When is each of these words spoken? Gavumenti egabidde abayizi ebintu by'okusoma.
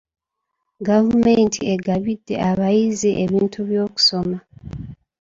Gavumenti 0.87 1.59
egabidde 1.73 2.35
abayizi 2.49 3.09
ebintu 3.23 3.59
by'okusoma. 3.69 4.37